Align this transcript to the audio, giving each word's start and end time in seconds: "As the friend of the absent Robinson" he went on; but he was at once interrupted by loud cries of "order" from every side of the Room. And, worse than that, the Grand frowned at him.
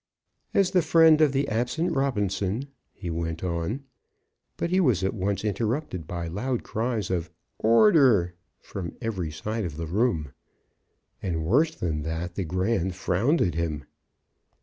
"As 0.55 0.71
the 0.71 0.81
friend 0.81 1.21
of 1.21 1.31
the 1.31 1.47
absent 1.47 1.95
Robinson" 1.95 2.65
he 2.91 3.11
went 3.11 3.43
on; 3.43 3.83
but 4.57 4.71
he 4.71 4.79
was 4.79 5.03
at 5.03 5.13
once 5.13 5.45
interrupted 5.45 6.07
by 6.07 6.25
loud 6.27 6.63
cries 6.63 7.11
of 7.11 7.29
"order" 7.59 8.33
from 8.63 8.95
every 8.99 9.29
side 9.29 9.63
of 9.63 9.77
the 9.77 9.85
Room. 9.85 10.31
And, 11.21 11.45
worse 11.45 11.75
than 11.75 12.01
that, 12.01 12.33
the 12.33 12.43
Grand 12.45 12.95
frowned 12.95 13.43
at 13.43 13.53
him. 13.53 13.85